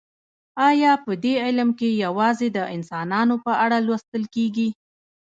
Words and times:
ایا 0.69 0.91
په 1.05 1.11
دې 1.23 1.33
علم 1.45 1.69
کې 1.79 1.89
یوازې 2.05 2.47
د 2.57 2.59
انسانانو 2.75 3.35
په 3.45 3.51
اړه 3.63 3.77
لوستل 3.87 4.23
کیږي 4.35 4.69